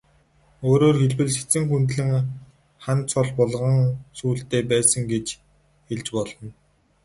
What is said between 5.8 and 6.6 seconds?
хэлж болно.